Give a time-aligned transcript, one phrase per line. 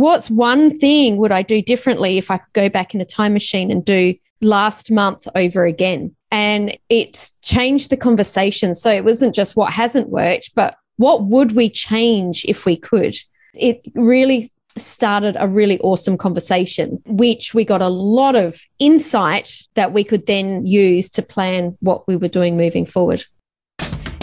[0.00, 3.32] what's one thing would I do differently if I could go back in a time
[3.32, 6.14] machine and do last month over again?
[6.30, 8.74] And it changed the conversation.
[8.74, 13.16] So it wasn't just what hasn't worked, but what would we change if we could?
[13.54, 19.92] It really started a really awesome conversation, which we got a lot of insight that
[19.92, 23.24] we could then use to plan what we were doing moving forward.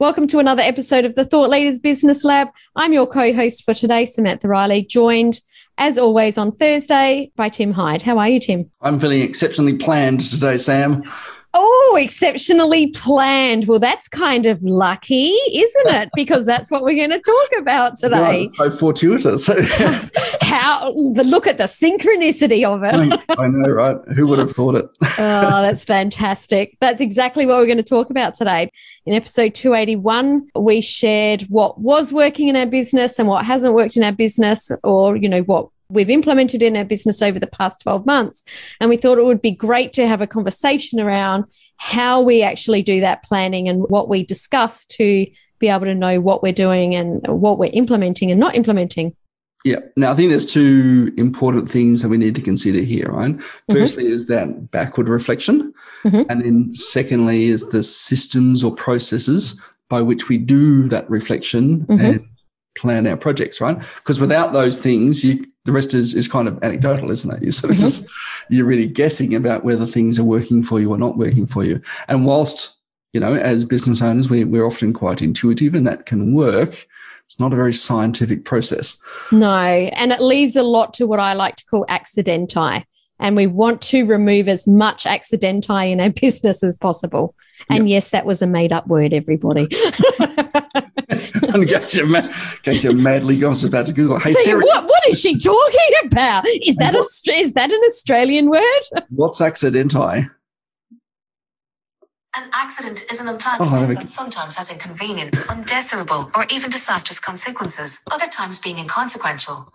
[0.00, 2.48] Welcome to another episode of the Thought Leaders Business Lab.
[2.74, 5.40] I'm your co host for today, Samantha Riley, joined
[5.78, 8.02] as always on Thursday by Tim Hyde.
[8.02, 8.68] How are you, Tim?
[8.80, 11.04] I'm feeling exceptionally planned today, Sam.
[11.56, 13.68] Oh, exceptionally planned.
[13.68, 16.08] Well, that's kind of lucky, isn't it?
[16.16, 18.42] Because that's what we're going to talk about today.
[18.42, 19.46] Yeah, so fortuitous.
[20.40, 23.20] How the look at the synchronicity of it.
[23.38, 23.96] I know, right?
[24.16, 24.86] Who would have thought it?
[25.02, 26.76] oh, that's fantastic.
[26.80, 28.70] That's exactly what we're going to talk about today.
[29.06, 33.96] In episode 281, we shared what was working in our business and what hasn't worked
[33.96, 37.80] in our business, or, you know, what we've implemented in our business over the past
[37.82, 38.42] 12 months.
[38.80, 41.44] And we thought it would be great to have a conversation around
[41.76, 45.26] how we actually do that planning and what we discuss to
[45.58, 49.14] be able to know what we're doing and what we're implementing and not implementing.
[49.64, 49.78] Yeah.
[49.96, 53.34] Now, I think there's two important things that we need to consider here, right?
[53.34, 53.72] Mm-hmm.
[53.72, 55.72] Firstly, is that backward reflection.
[56.04, 56.30] Mm-hmm.
[56.30, 62.04] And then secondly, is the systems or processes by which we do that reflection mm-hmm.
[62.04, 62.28] and
[62.76, 63.78] plan our projects, right?
[63.96, 67.42] Because without those things, you the rest is is kind of anecdotal, isn't it?
[67.42, 67.86] You sort of mm-hmm.
[67.86, 68.06] just
[68.48, 71.80] you're really guessing about whether things are working for you or not working for you.
[72.08, 72.76] And whilst
[73.12, 76.86] you know, as business owners, we, we're often quite intuitive, and that can work.
[77.24, 79.00] It's not a very scientific process.
[79.32, 82.84] No, and it leaves a lot to what I like to call accidenti.
[83.20, 87.34] And we want to remove as much accidenti in our business as possible.
[87.70, 87.94] And yep.
[87.94, 89.62] yes, that was a made up word, everybody.
[89.62, 89.68] in
[91.66, 92.32] case you're, mad, in
[92.62, 94.18] case you're madly gossip about to Google.
[94.18, 94.64] Hey, Siri.
[94.64, 96.44] What, what is she talking about?
[96.46, 98.80] Is that, a, is that an Australian word?
[99.10, 100.28] What's accidenti?
[102.36, 107.20] An accident is an unplanned oh, event that sometimes has inconvenient, undesirable, or even disastrous
[107.20, 109.72] consequences, other times being inconsequential.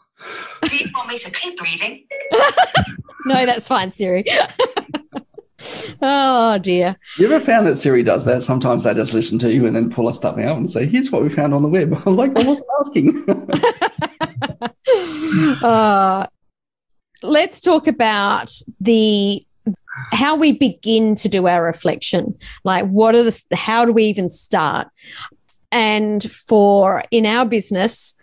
[0.63, 2.05] Do you want me to keep reading?
[3.25, 4.25] no, that's fine, Siri.
[6.01, 6.95] oh dear.
[7.17, 8.43] You ever found that Siri does that?
[8.43, 11.11] Sometimes they just listen to you and then pull a stuff out and say, here's
[11.11, 11.93] what we found on the web.
[12.05, 13.25] I'm like, I wasn't asking.
[15.63, 16.27] uh,
[17.21, 19.45] let's talk about the
[20.11, 22.37] how we begin to do our reflection.
[22.63, 24.87] Like what are the how do we even start?
[25.71, 28.15] And for in our business,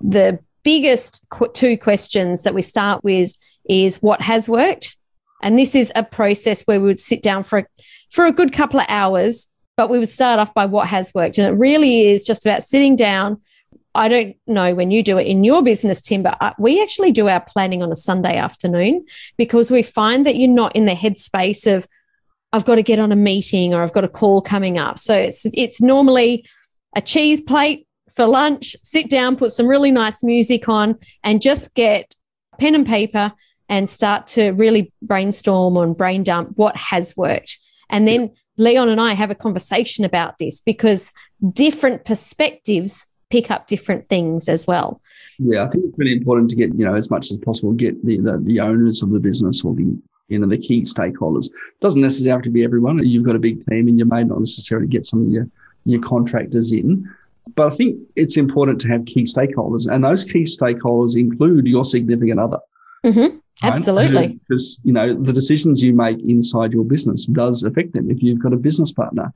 [0.00, 3.32] the biggest two questions that we start with
[3.68, 4.96] is what has worked
[5.42, 7.66] and this is a process where we would sit down for a,
[8.10, 11.38] for a good couple of hours, but we would start off by what has worked.
[11.38, 13.40] And it really is just about sitting down.
[13.94, 17.10] I don't know when you do it in your business, Tim, but uh, we actually
[17.10, 19.04] do our planning on a Sunday afternoon
[19.36, 21.88] because we find that you're not in the headspace of,
[22.52, 24.98] I've got to get on a meeting or I've got a call coming up.
[24.98, 26.44] So it's it's normally
[26.96, 31.74] a cheese plate for lunch, sit down, put some really nice music on, and just
[31.74, 32.12] get
[32.58, 33.32] pen and paper
[33.70, 37.58] and start to really brainstorm and brain dump what has worked.
[37.88, 38.32] And then.
[38.56, 41.14] Leon and I have a conversation about this because
[41.50, 45.00] different perspectives pick up different things as well.
[45.38, 48.04] Yeah, I think it's really important to get, you know, as much as possible, get
[48.04, 49.96] the, the, the owners of the business or the,
[50.28, 51.46] you know, the key stakeholders.
[51.46, 52.98] It doesn't necessarily have to be everyone.
[52.98, 55.48] You've got a big team and you may not necessarily get some of your,
[55.86, 57.08] your contractors in.
[57.54, 61.86] But I think it's important to have key stakeholders, and those key stakeholders include your
[61.86, 62.58] significant other.
[63.06, 63.38] Mm-hmm.
[63.62, 64.38] Absolutely.
[64.48, 68.10] Because, you know, the decisions you make inside your business does affect them.
[68.10, 69.32] If you've got a business partner,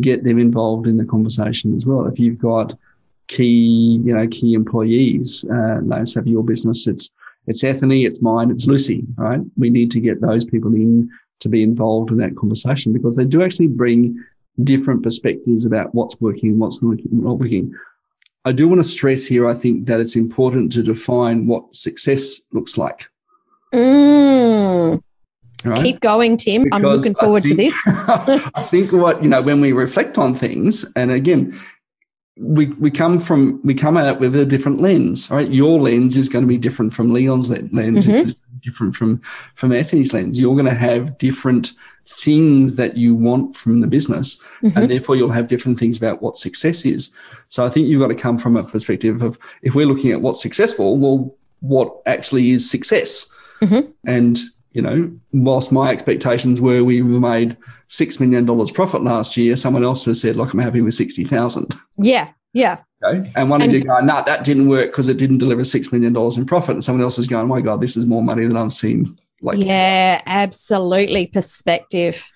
[0.00, 2.06] get them involved in the conversation as well.
[2.06, 2.74] If you've got
[3.28, 6.86] key, you know, key employees, uh, let's have your business.
[6.86, 7.10] It's,
[7.46, 9.40] it's Anthony, it's mine, it's Lucy, right?
[9.56, 11.10] We need to get those people in
[11.40, 14.16] to be involved in that conversation because they do actually bring
[14.62, 17.74] different perspectives about what's working and what's not working.
[18.44, 22.40] I do want to stress here, I think that it's important to define what success
[22.52, 23.08] looks like.
[23.72, 25.02] Mm.
[25.64, 25.82] Right?
[25.82, 26.64] Keep going, Tim.
[26.64, 27.74] Because I'm looking forward think, to this.
[28.54, 31.58] I think what, you know, when we reflect on things, and again,
[32.36, 35.30] we we come from we come at it with a different lens.
[35.30, 38.30] Right, your lens is going to be different from Leon's lens, mm-hmm.
[38.60, 39.20] different from
[39.54, 40.40] from Anthony's lens.
[40.40, 41.72] You're going to have different
[42.06, 44.76] things that you want from the business, mm-hmm.
[44.76, 47.10] and therefore you'll have different things about what success is.
[47.48, 50.22] So I think you've got to come from a perspective of if we're looking at
[50.22, 53.30] what's successful, well, what actually is success,
[53.62, 53.90] mm-hmm.
[54.04, 54.40] and
[54.72, 57.56] you know, whilst my expectations were we made
[57.88, 61.24] six million dollars profit last year, someone else has said, "Look, I'm happy with sixty
[61.24, 61.74] thousand.
[61.98, 62.78] Yeah, yeah.
[63.04, 63.30] Okay.
[63.36, 65.64] And one and, of you going, "No, nah, that didn't work because it didn't deliver
[65.64, 68.22] six million dollars in profit," and someone else is going, "My God, this is more
[68.22, 71.26] money than I've seen." Like, yeah, absolutely.
[71.26, 72.26] Perspective.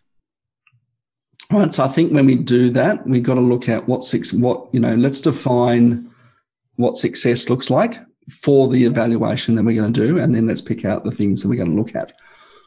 [1.51, 1.73] Right.
[1.73, 4.69] So I think when we do that, we've got to look at what six, what
[4.73, 4.95] you know.
[4.95, 6.11] Let's define
[6.75, 10.61] what success looks like for the evaluation that we're going to do, and then let's
[10.61, 12.13] pick out the things that we're going to look at.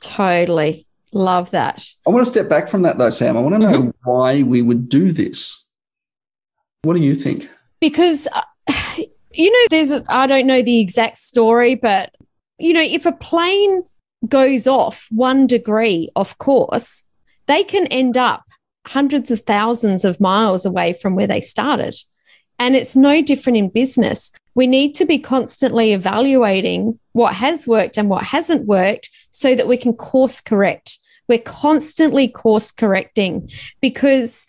[0.02, 0.86] Totally.
[1.12, 1.86] Love that.
[2.06, 3.36] I want to step back from that though, Sam.
[3.36, 4.10] I want to know mm-hmm.
[4.10, 5.66] why we would do this.
[6.84, 7.50] What do you think?
[7.80, 8.42] Because, uh,
[9.34, 12.14] you know, there's, I don't know the exact story, but,
[12.58, 13.84] you know, if a plane
[14.28, 17.06] goes off one degree off course,
[17.48, 18.44] they can end up
[18.86, 21.96] hundreds of thousands of miles away from where they started.
[22.60, 24.32] And it's no different in business.
[24.60, 29.70] We need to be constantly evaluating what has worked and what hasn't worked so that
[29.70, 31.00] we can course correct.
[31.30, 34.46] We're constantly course correcting because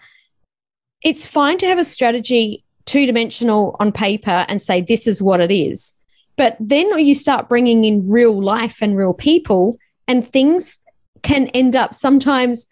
[1.05, 5.39] it's fine to have a strategy two dimensional on paper and say, this is what
[5.39, 5.95] it is.
[6.37, 9.79] But then you start bringing in real life and real people,
[10.09, 10.79] and things
[11.23, 12.67] can end up sometimes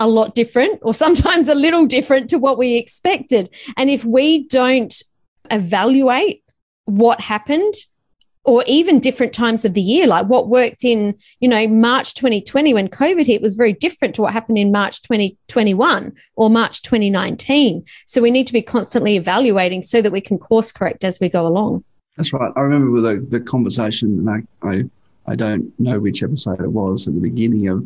[0.00, 3.50] a lot different or sometimes a little different to what we expected.
[3.76, 5.02] And if we don't
[5.50, 6.44] evaluate
[6.88, 7.74] what happened,
[8.44, 12.72] or even different times of the year, like what worked in, you know, March 2020
[12.72, 17.84] when COVID hit was very different to what happened in March 2021 or March 2019.
[18.06, 21.28] So we need to be constantly evaluating so that we can course correct as we
[21.28, 21.84] go along.
[22.16, 22.50] That's right.
[22.56, 24.84] I remember the, the conversation, and I, I,
[25.30, 27.84] I don't know which episode it was at the beginning of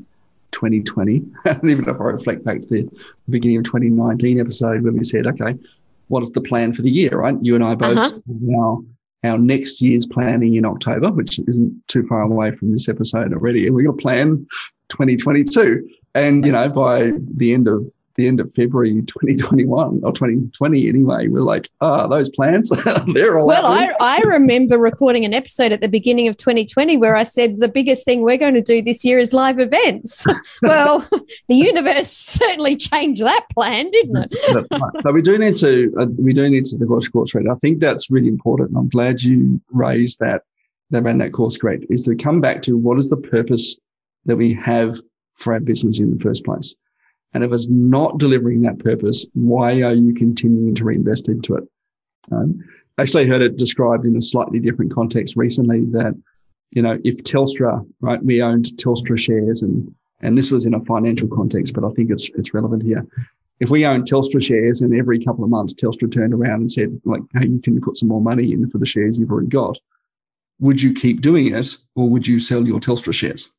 [0.52, 1.24] 2020.
[1.44, 2.88] and even if I reflect back to the
[3.28, 5.58] beginning of 2019 episode when we said, okay,
[6.08, 7.36] what is the plan for the year, right?
[7.40, 8.18] You and I both uh-huh.
[8.26, 8.84] now
[9.24, 13.70] our next year's planning in October, which isn't too far away from this episode already.
[13.70, 14.46] We're going to plan
[14.88, 15.88] 2022.
[16.14, 21.28] And, you know, by the end of the end of February 2021 or 2020 anyway.
[21.28, 22.70] We're like, ah, oh, those plants,
[23.14, 27.16] they're all Well, I, I remember recording an episode at the beginning of 2020 where
[27.16, 30.24] I said the biggest thing we're going to do this year is live events.
[30.62, 31.08] well,
[31.48, 34.28] the universe certainly changed that plan, didn't it?
[34.30, 35.02] that's, that's right.
[35.02, 37.46] So we do need to, uh, we do need to the course course rate.
[37.50, 38.70] I think that's really important.
[38.70, 40.42] And I'm glad you raised that,
[40.90, 43.78] that ran that course correct is to come back to what is the purpose
[44.26, 45.00] that we have
[45.36, 46.76] for our business in the first place.
[47.34, 51.64] And if it's not delivering that purpose, why are you continuing to reinvest into it?
[52.30, 52.62] Um,
[52.98, 56.14] actually, heard it described in a slightly different context recently that,
[56.72, 60.84] you know, if Telstra, right, we owned Telstra shares and, and this was in a
[60.84, 63.06] financial context, but I think it's, it's relevant here.
[63.60, 67.00] If we owned Telstra shares and every couple of months Telstra turned around and said,
[67.04, 69.78] like, hey, can you put some more money in for the shares you've already got?
[70.60, 73.50] Would you keep doing it or would you sell your Telstra shares?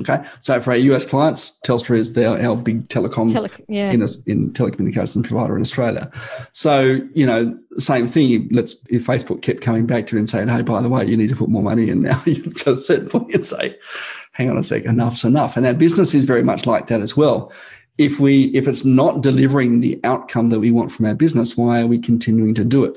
[0.00, 3.92] Okay, so for our US clients, Telstra is their, our big telecom Tele- yeah.
[3.92, 6.10] in, a, in telecommunications provider in Australia.
[6.52, 8.48] So you know, same thing.
[8.50, 11.16] Let's if Facebook kept coming back to you and saying, "Hey, by the way, you
[11.16, 13.76] need to put more money in now," you to a certain point you say,
[14.32, 17.16] "Hang on a sec, enough's enough." And our business is very much like that as
[17.16, 17.52] well.
[17.96, 21.80] If we if it's not delivering the outcome that we want from our business, why
[21.80, 22.96] are we continuing to do it?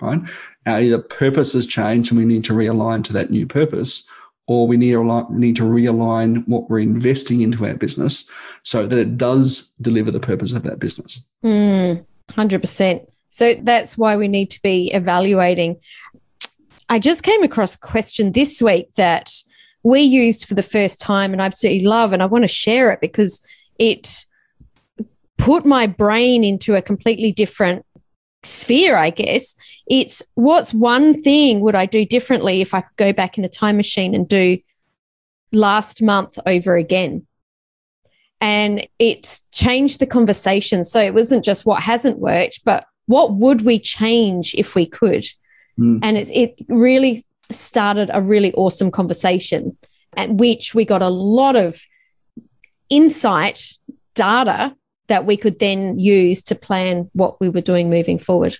[0.00, 0.22] Right?
[0.66, 4.08] Our either purpose has changed and we need to realign to that new purpose
[4.46, 8.28] or we need to, need to realign what we're investing into our business
[8.62, 11.24] so that it does deliver the purpose of that business.
[11.42, 13.06] Mm, 100%.
[13.28, 15.76] So that's why we need to be evaluating.
[16.88, 19.32] I just came across a question this week that
[19.82, 22.90] we used for the first time and I absolutely love, and I want to share
[22.90, 23.40] it because
[23.78, 24.26] it
[25.38, 27.84] put my brain into a completely different
[28.44, 29.54] sphere, I guess.
[29.86, 33.48] It's what's one thing would I do differently if I could go back in a
[33.48, 34.58] time machine and do
[35.52, 37.26] last month over again?
[38.40, 40.84] And it changed the conversation.
[40.84, 45.24] So it wasn't just what hasn't worked, but what would we change if we could?
[45.78, 46.00] Mm.
[46.02, 49.76] And it, it really started a really awesome conversation
[50.16, 51.80] at which we got a lot of
[52.88, 53.72] insight,
[54.14, 54.74] data
[55.08, 58.56] that we could then use to plan what we were doing moving forward.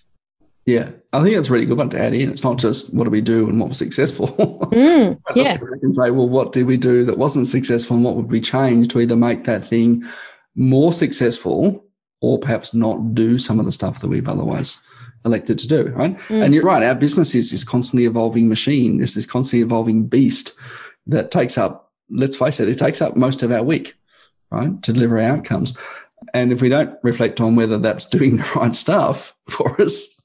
[0.67, 2.31] Yeah, I think that's a really good one to add in.
[2.31, 4.29] It's not just what do we do and what was successful.
[4.75, 5.53] Mm, yeah.
[5.53, 8.41] I can say, well, what did we do that wasn't successful and what would we
[8.41, 10.03] change to either make that thing
[10.57, 11.85] more successful
[12.21, 14.83] or perhaps not do some of the stuff that we've otherwise
[15.25, 16.17] elected to do, right?
[16.29, 16.45] Mm.
[16.45, 20.53] And you're right, our business is this constantly evolving machine, this this constantly evolving beast
[21.07, 23.95] that takes up, let's face it, it takes up most of our week,
[24.51, 25.77] right, to deliver outcomes.
[26.33, 30.21] And if we don't reflect on whether that's doing the right stuff for us,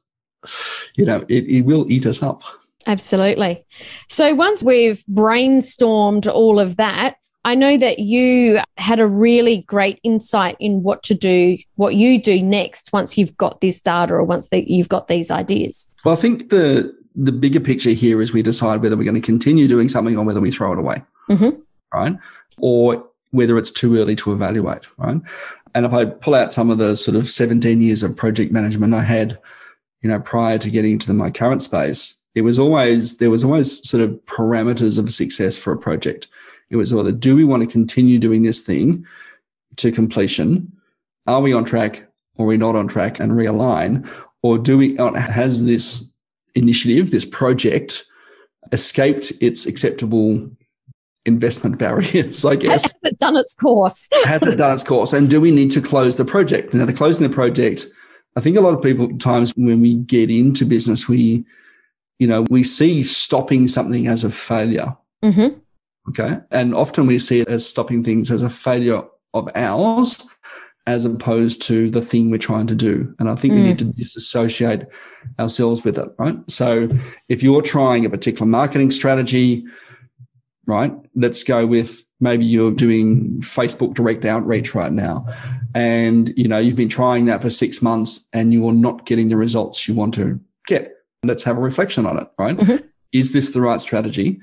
[0.95, 2.43] you know, it, it will eat us up.
[2.87, 3.65] Absolutely.
[4.07, 7.15] So once we've brainstormed all of that,
[7.45, 12.21] I know that you had a really great insight in what to do, what you
[12.21, 15.87] do next once you've got this data or once the, you've got these ideas.
[16.03, 19.21] Well, I think the the bigger picture here is we decide whether we're going to
[19.21, 21.59] continue doing something or whether we throw it away, mm-hmm.
[21.93, 22.15] right?
[22.59, 25.21] Or whether it's too early to evaluate, right?
[25.75, 28.93] And if I pull out some of the sort of 17 years of project management
[28.93, 29.37] I had,
[30.01, 33.87] you know, prior to getting into my current space, it was always there was always
[33.87, 36.27] sort of parameters of success for a project.
[36.69, 39.05] It was whether do we want to continue doing this thing
[39.77, 40.71] to completion?
[41.27, 44.09] Are we on track or are we not on track and realign?
[44.41, 46.09] Or do we uh, has this
[46.55, 48.05] initiative, this project,
[48.71, 50.49] escaped its acceptable
[51.29, 52.83] investment barriers, I guess.
[52.83, 54.09] Has it done its course?
[54.25, 55.13] has it done its course?
[55.13, 56.73] And do we need to close the project?
[56.73, 57.85] Now, the closing the project,
[58.35, 61.45] I think a lot of people times when we get into business, we,
[62.19, 64.97] you know, we see stopping something as a failure.
[65.23, 65.59] Mm-hmm.
[66.09, 66.39] Okay.
[66.51, 70.25] And often we see it as stopping things as a failure of ours
[70.87, 73.13] as opposed to the thing we're trying to do.
[73.19, 73.57] And I think mm.
[73.57, 73.79] we need mm.
[73.79, 74.87] to disassociate
[75.39, 76.35] ourselves with it, right?
[76.49, 76.89] So
[77.27, 79.65] if you're trying a particular marketing strategy,
[80.69, 85.25] right, let's go with maybe you're doing Facebook direct outreach right now
[85.73, 89.37] and you know you've been trying that for 6 months and you're not getting the
[89.37, 90.93] results you want to get.
[91.23, 92.57] Let's have a reflection on it, right?
[92.57, 92.85] Mm-hmm.
[93.11, 94.39] Is this the right strategy?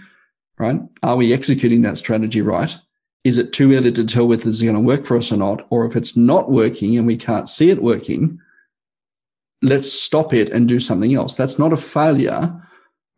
[0.59, 0.81] right?
[1.03, 2.77] Are we executing that strategy right?
[3.25, 5.67] Is it too early to tell whether it's going to work for us or not?
[5.71, 8.39] Or if it's not working and we can't see it working,
[9.63, 11.35] let's stop it and do something else.
[11.35, 12.63] That's not a failure,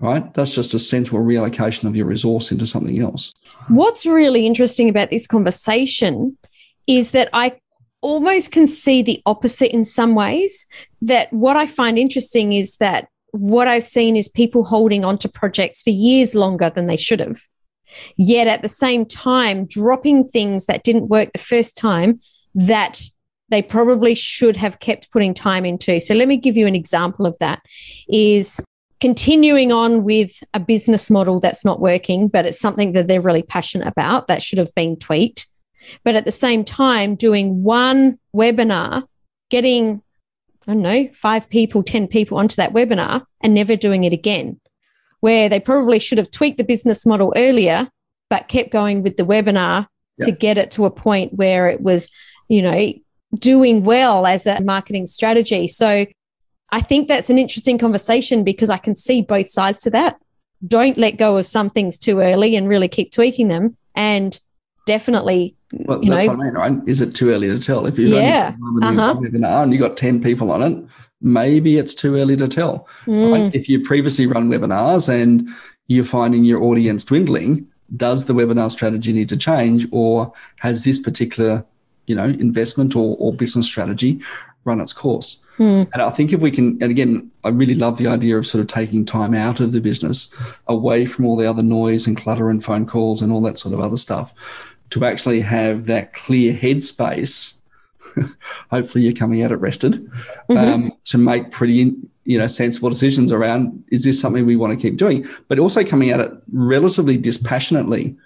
[0.01, 0.33] right?
[0.35, 3.33] That's just a sensible reallocation of your resource into something else.
[3.69, 6.37] What's really interesting about this conversation
[6.87, 7.59] is that I
[8.01, 10.67] almost can see the opposite in some ways.
[11.03, 15.29] That what I find interesting is that what I've seen is people holding on to
[15.29, 17.41] projects for years longer than they should have.
[18.17, 22.21] Yet at the same time, dropping things that didn't work the first time
[22.55, 23.03] that
[23.51, 26.01] they probably should have kept putting time into.
[26.01, 27.63] So let me give you an example of that
[28.09, 28.63] is
[29.01, 33.43] continuing on with a business model that's not working, but it's something that they're really
[33.43, 35.47] passionate about that should have been tweaked.
[36.05, 39.05] But at the same time, doing one webinar,
[39.51, 40.03] getting
[40.69, 44.61] I don't know, five people, 10 people onto that webinar and never doing it again,
[45.21, 47.89] where they probably should have tweaked the business model earlier,
[48.29, 49.87] but kept going with the webinar
[50.19, 50.27] yeah.
[50.27, 52.11] to get it to a point where it was,
[52.49, 52.93] you know,
[53.35, 55.69] doing well as a marketing strategy.
[55.69, 56.05] So
[56.71, 60.21] I think that's an interesting conversation because I can see both sides to that.
[60.67, 63.77] Don't let go of some things too early and really keep tweaking them.
[63.95, 64.39] And
[64.87, 66.79] definitely well, that's know, what I mean, right?
[66.87, 67.87] Is it too early to tell?
[67.87, 69.15] If you've yeah, only uh-huh.
[69.17, 70.89] webinar and you got 10 people on it,
[71.21, 72.89] maybe it's too early to tell.
[73.07, 73.33] Mm.
[73.33, 73.55] Right?
[73.55, 75.49] If you previously run webinars and
[75.87, 80.99] you're finding your audience dwindling, does the webinar strategy need to change or has this
[80.99, 81.65] particular,
[82.07, 84.21] you know, investment or, or business strategy
[84.65, 85.43] run its course?
[85.59, 85.89] Mm.
[85.93, 88.61] And I think if we can, and again, I really love the idea of sort
[88.61, 90.29] of taking time out of the business
[90.69, 93.75] away from all the other noise and clutter and phone calls and all that sort
[93.75, 97.57] of other stuff to actually have that clear headspace.
[98.71, 100.05] hopefully, you're coming at it rested
[100.49, 100.57] mm-hmm.
[100.57, 101.93] um, to make pretty,
[102.25, 105.85] you know, sensible decisions around is this something we want to keep doing, but also
[105.85, 108.17] coming at it relatively dispassionately,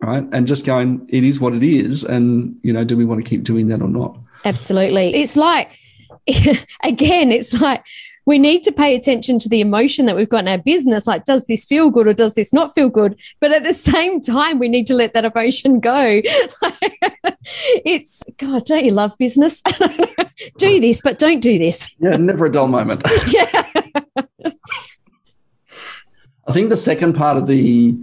[0.00, 0.24] right?
[0.32, 3.28] And just going, it is what it is, and you know, do we want to
[3.28, 4.18] keep doing that or not?
[4.44, 5.78] Absolutely, it's like
[6.82, 7.84] again, it's like
[8.26, 11.06] we need to pay attention to the emotion that we've got in our business.
[11.06, 13.16] Like, does this feel good or does this not feel good?
[13.40, 16.20] But at the same time, we need to let that emotion go.
[17.84, 19.62] it's, God, don't you love business?
[20.58, 21.88] do this, but don't do this.
[22.00, 23.02] Yeah, never a dull moment.
[23.28, 23.64] yeah.
[26.48, 27.96] I think the second part of the,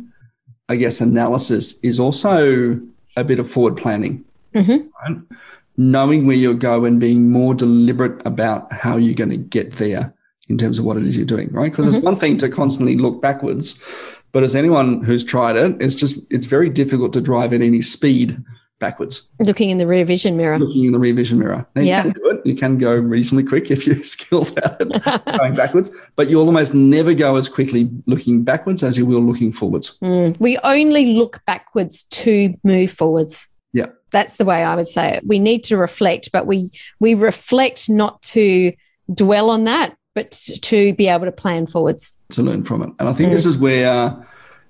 [0.69, 2.79] I guess, analysis is also
[3.15, 4.23] a bit of forward planning.
[4.53, 4.87] Mm-hmm.
[5.13, 5.21] Right?
[5.77, 10.13] Knowing where you'll go and being more deliberate about how you're going to get there
[10.49, 11.71] in terms of what it is you're doing, right?
[11.71, 11.95] Because mm-hmm.
[11.95, 13.81] it's one thing to constantly look backwards,
[14.31, 17.81] but as anyone who's tried it, it's just it's very difficult to drive at any
[17.81, 18.37] speed
[18.79, 19.29] backwards.
[19.39, 20.59] Looking in the rear vision mirror.
[20.59, 21.65] Looking in the rear vision mirror.
[21.75, 22.01] Now you yeah.
[22.01, 22.45] can do it.
[22.45, 26.73] You can go reasonably quick if you're skilled at it, going backwards, but you'll almost
[26.73, 29.97] never go as quickly looking backwards as you will looking forwards.
[29.99, 30.37] Mm.
[30.39, 33.47] We only look backwards to move forwards.
[33.73, 33.87] Yeah.
[34.11, 35.23] That's the way I would say it.
[35.25, 38.73] We need to reflect, but we we reflect not to
[39.13, 42.15] dwell on that, but to be able to plan forwards.
[42.31, 42.89] To learn from it.
[42.99, 43.33] And I think mm.
[43.33, 44.15] this is where,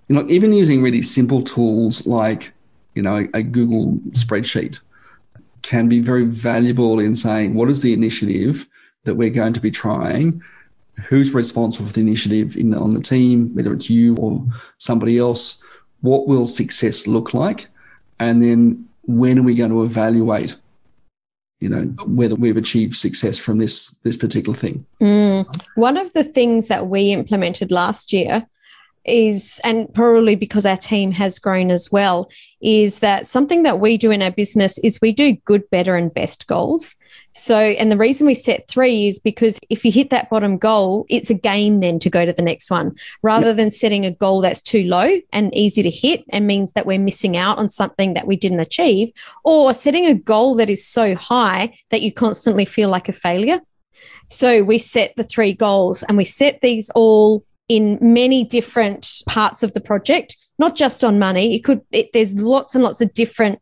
[0.07, 2.53] you know, even using really simple tools like,
[2.95, 4.79] you know, a, a Google spreadsheet
[5.61, 8.67] can be very valuable in saying what is the initiative
[9.03, 10.41] that we're going to be trying
[11.07, 14.45] who's responsible for the initiative in, on the team, whether it's you or
[14.77, 15.63] somebody else,
[16.01, 17.67] what will success look like?
[18.19, 20.55] And then when are we going to evaluate,
[21.59, 24.85] you know, whether we've achieved success from this this particular thing?
[25.01, 25.45] Mm.
[25.75, 28.47] One of the things that we implemented last year
[29.05, 32.29] is, and probably because our team has grown as well,
[32.61, 36.13] is that something that we do in our business is we do good, better, and
[36.13, 36.95] best goals.
[37.33, 41.05] So, and the reason we set three is because if you hit that bottom goal,
[41.09, 43.57] it's a game then to go to the next one rather yep.
[43.57, 46.99] than setting a goal that's too low and easy to hit and means that we're
[46.99, 49.11] missing out on something that we didn't achieve,
[49.43, 53.59] or setting a goal that is so high that you constantly feel like a failure.
[54.29, 59.63] So, we set the three goals and we set these all in many different parts
[59.63, 61.55] of the project, not just on money.
[61.55, 63.59] It could, it, there's lots and lots of different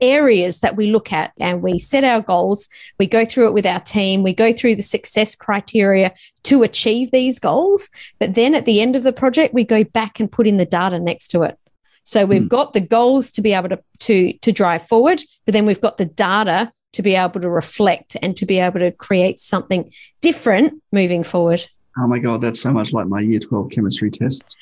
[0.00, 2.68] areas that we look at and we set our goals.
[2.98, 4.22] We go through it with our team.
[4.22, 7.90] We go through the success criteria to achieve these goals.
[8.18, 10.64] But then at the end of the project, we go back and put in the
[10.64, 11.58] data next to it.
[12.02, 12.48] So we've mm.
[12.48, 15.98] got the goals to be able to, to, to drive forward, but then we've got
[15.98, 20.82] the data to be able to reflect and to be able to create something different
[20.92, 21.66] moving forward.
[21.96, 24.56] Oh my God, that's so much like my year 12 chemistry tests.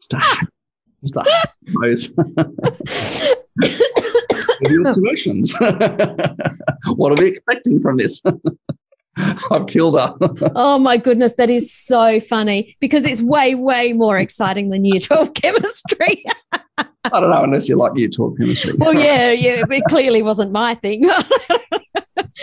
[0.00, 0.22] Stop.
[1.04, 1.26] Stop.
[1.82, 2.12] Those.
[6.86, 8.22] what are we expecting from this?
[9.50, 10.14] I've killed her.
[10.56, 15.00] oh my goodness, that is so funny because it's way, way more exciting than year
[15.00, 16.24] 12 chemistry.
[16.78, 18.72] I don't know unless you like year 12 chemistry.
[18.76, 21.08] Well, yeah, yeah, it clearly wasn't my thing.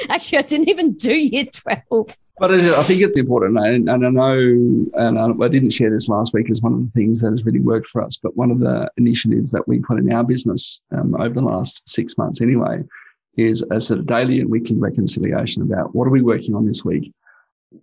[0.09, 2.17] Actually, I didn't even do year 12.
[2.41, 6.33] But I think it's important, and, and I know, and I, didn't share this last
[6.33, 8.17] week as one of the things that has really worked for us.
[8.17, 11.87] But one of the initiatives that we put in our business um, over the last
[11.87, 12.83] six months, anyway,
[13.37, 16.83] is a sort of daily and weekly reconciliation about what are we working on this
[16.83, 17.13] week.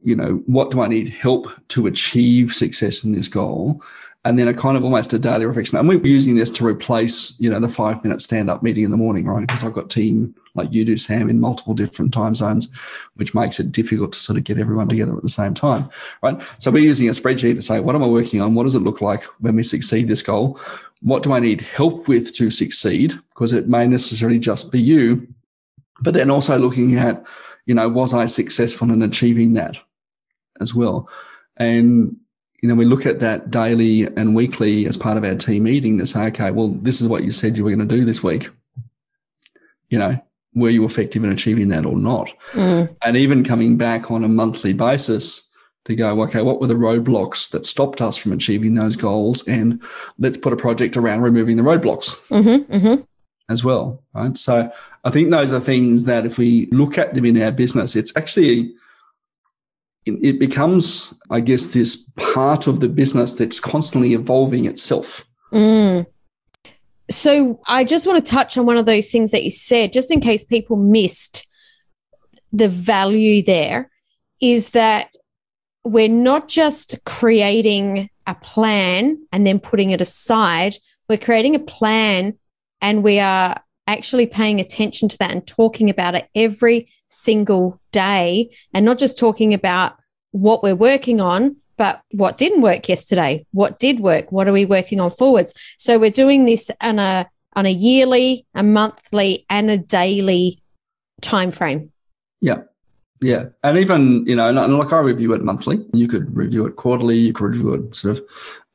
[0.02, 3.80] You know, what do I need help to achieve success in this goal?
[4.24, 5.78] And then a kind of almost a daily reflection.
[5.78, 8.90] And we're using this to replace, you know, the five minute stand up meeting in
[8.90, 9.46] the morning, right?
[9.46, 12.68] Because I've got team like you do, Sam, in multiple different time zones,
[13.14, 15.88] which makes it difficult to sort of get everyone together at the same time,
[16.22, 16.40] right?
[16.58, 18.54] So we're using a spreadsheet to say, what am I working on?
[18.54, 20.58] What does it look like when we succeed this goal?
[21.00, 23.12] What do I need help with to succeed?
[23.30, 25.28] Because it may necessarily just be you,
[26.00, 27.24] but then also looking at,
[27.66, 29.78] you know, was I successful in achieving that
[30.60, 31.08] as well?
[31.56, 32.16] And
[32.60, 35.98] you know, we look at that daily and weekly as part of our team meeting
[35.98, 38.22] to say, okay, well, this is what you said you were going to do this
[38.22, 38.50] week.
[39.90, 40.20] You know,
[40.54, 42.32] were you effective in achieving that or not?
[42.52, 42.94] Mm.
[43.02, 45.48] And even coming back on a monthly basis
[45.84, 49.46] to go, okay, what were the roadblocks that stopped us from achieving those goals?
[49.46, 49.80] And
[50.18, 53.02] let's put a project around removing the roadblocks mm-hmm, mm-hmm.
[53.48, 54.02] as well.
[54.12, 54.36] Right.
[54.36, 54.70] So
[55.04, 58.14] I think those are things that if we look at them in our business, it's
[58.16, 58.74] actually
[60.06, 65.26] it becomes, I guess, this part of the business that's constantly evolving itself.
[65.52, 66.06] Mm.
[67.10, 70.10] So I just want to touch on one of those things that you said, just
[70.10, 71.46] in case people missed
[72.52, 73.90] the value there,
[74.40, 75.08] is that
[75.84, 80.76] we're not just creating a plan and then putting it aside.
[81.08, 82.38] We're creating a plan
[82.80, 88.50] and we are actually paying attention to that and talking about it every single day
[88.72, 89.96] and not just talking about
[90.30, 94.64] what we're working on, but what didn't work yesterday, what did work, what are we
[94.64, 95.54] working on forwards.
[95.78, 100.62] So we're doing this on a on a yearly, a monthly, and a daily
[101.22, 101.90] time frame.
[102.40, 102.62] Yeah.
[103.20, 103.46] Yeah.
[103.64, 105.84] And even, you know, and like I review it monthly.
[105.92, 108.24] You could review it quarterly, you could review it sort of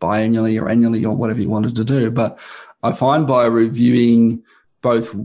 [0.02, 2.12] biannually or annually or whatever you wanted to do.
[2.12, 2.40] But
[2.82, 4.44] I find by reviewing
[4.84, 5.16] both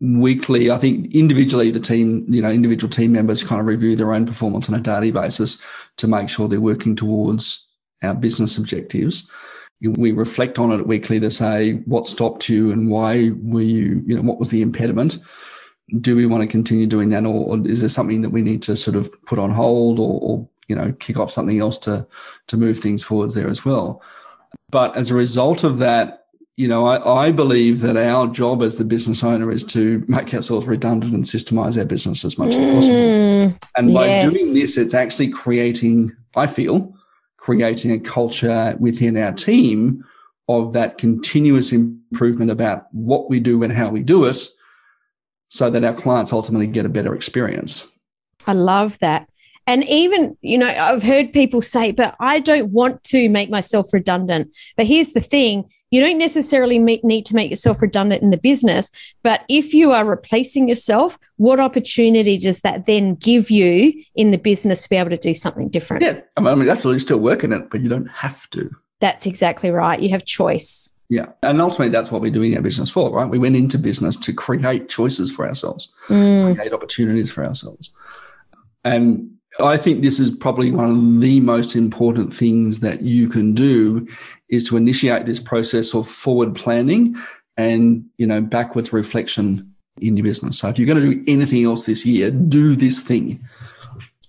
[0.00, 4.12] weekly, I think individually the team, you know, individual team members kind of review their
[4.12, 5.62] own performance on a daily basis
[5.96, 7.66] to make sure they're working towards
[8.02, 9.30] our business objectives.
[9.82, 14.16] We reflect on it weekly to say what stopped you and why were you, you
[14.16, 15.18] know, what was the impediment?
[16.00, 18.62] Do we want to continue doing that or, or is there something that we need
[18.62, 22.06] to sort of put on hold or, or you know, kick off something else to
[22.46, 24.02] to move things forwards there as well?
[24.70, 26.19] But as a result of that,
[26.60, 30.34] you know, I, I, believe that our job as the business owner is to make
[30.34, 32.94] ourselves redundant and systemize our business as much mm, as possible.
[32.94, 34.30] Mm, and by yes.
[34.30, 36.94] doing this, it's actually creating, I feel,
[37.38, 40.04] creating a culture within our team
[40.48, 44.46] of that continuous improvement about what we do and how we do it
[45.48, 47.90] so that our clients ultimately get a better experience.
[48.46, 49.30] I love that.
[49.66, 53.86] And even, you know, I've heard people say, but I don't want to make myself
[53.94, 54.50] redundant.
[54.76, 58.90] But here's the thing you don't necessarily need to make yourself redundant in the business.
[59.22, 64.38] But if you are replacing yourself, what opportunity does that then give you in the
[64.38, 66.02] business to be able to do something different?
[66.02, 66.20] Yeah.
[66.36, 68.70] I mean, absolutely still working it, but you don't have to.
[69.00, 70.00] That's exactly right.
[70.00, 70.92] You have choice.
[71.08, 71.26] Yeah.
[71.42, 73.28] And ultimately, that's what we're doing our business for, right?
[73.28, 76.54] We went into business to create choices for ourselves, mm.
[76.54, 77.92] create opportunities for ourselves.
[78.84, 83.54] And I think this is probably one of the most important things that you can
[83.54, 84.06] do
[84.48, 87.16] is to initiate this process of forward planning
[87.56, 90.58] and, you know, backwards reflection in your business.
[90.58, 93.40] So if you're going to do anything else this year, do this thing.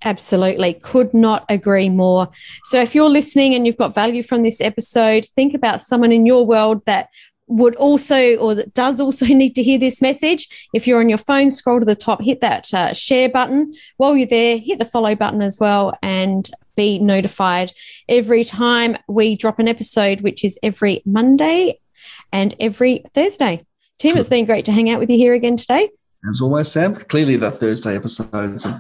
[0.04, 0.74] Absolutely.
[0.76, 2.28] Could not agree more.
[2.64, 6.26] So, if you're listening and you've got value from this episode, think about someone in
[6.26, 7.10] your world that
[7.52, 10.48] would also or that does also need to hear this message.
[10.74, 13.74] If you're on your phone scroll to the top hit that uh, share button.
[13.98, 17.74] While you're there hit the follow button as well and be notified
[18.08, 21.80] every time we drop an episode which is every monday
[22.32, 23.66] and every thursday.
[24.00, 25.90] Tim it's been great to hang out with you here again today.
[26.30, 28.80] As always sam clearly the thursday episodes are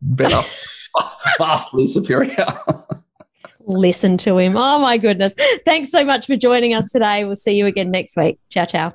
[0.00, 0.42] better
[1.38, 2.60] vastly superior
[3.66, 4.56] listen to him.
[4.56, 5.34] Oh my goodness.
[5.64, 7.24] Thanks so much for joining us today.
[7.24, 8.38] We'll see you again next week.
[8.48, 8.94] Ciao, ciao.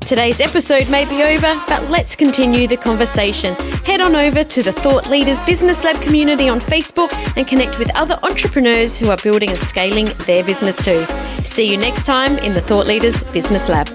[0.00, 3.54] Today's episode may be over, but let's continue the conversation.
[3.86, 7.90] Head on over to the Thought Leaders Business Lab community on Facebook and connect with
[7.96, 11.04] other entrepreneurs who are building and scaling their business too.
[11.42, 13.88] See you next time in the Thought Leaders Business Lab.